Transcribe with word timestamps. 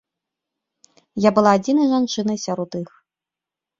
Я 1.27 1.31
была 1.39 1.51
адзінай 1.57 1.87
жанчынай 1.93 2.37
сярод 2.49 2.71
іх. 2.85 2.89